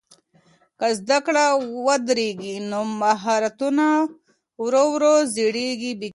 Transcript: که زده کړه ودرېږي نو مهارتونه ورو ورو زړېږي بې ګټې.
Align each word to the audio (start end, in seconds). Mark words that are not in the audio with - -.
که 0.79 0.87
زده 0.99 1.17
کړه 1.25 1.45
ودرېږي 1.85 2.55
نو 2.69 2.79
مهارتونه 3.01 3.87
ورو 4.63 4.83
ورو 4.93 5.15
زړېږي 5.35 5.91
بې 5.99 6.07
ګټې. 6.07 6.09